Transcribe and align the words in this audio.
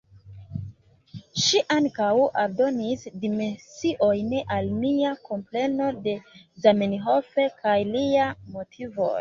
Ŝi 1.41 1.59
ankaŭ 1.75 2.07
aldonis 2.43 3.03
dimensiojn 3.25 4.33
al 4.57 4.73
mia 4.81 5.13
kompreno 5.31 5.93
de 6.09 6.17
Zamenhof 6.65 7.33
kaj 7.63 7.77
liaj 7.95 8.29
motivoj. 8.59 9.09